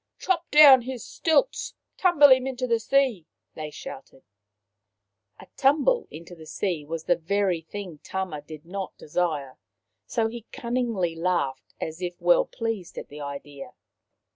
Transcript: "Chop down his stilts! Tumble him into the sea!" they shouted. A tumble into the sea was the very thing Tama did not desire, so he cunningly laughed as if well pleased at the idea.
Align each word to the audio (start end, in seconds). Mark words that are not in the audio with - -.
"Chop 0.17 0.49
down 0.49 0.81
his 0.81 1.05
stilts! 1.05 1.75
Tumble 1.95 2.29
him 2.31 2.47
into 2.47 2.65
the 2.65 2.79
sea!" 2.79 3.27
they 3.55 3.69
shouted. 3.69 4.23
A 5.39 5.45
tumble 5.55 6.07
into 6.09 6.33
the 6.33 6.47
sea 6.47 6.83
was 6.83 7.03
the 7.03 7.15
very 7.15 7.61
thing 7.61 7.99
Tama 7.99 8.41
did 8.41 8.65
not 8.65 8.97
desire, 8.97 9.59
so 10.07 10.27
he 10.27 10.47
cunningly 10.51 11.13
laughed 11.15 11.75
as 11.79 12.01
if 12.01 12.19
well 12.19 12.45
pleased 12.45 12.97
at 12.97 13.09
the 13.09 13.21
idea. 13.21 13.73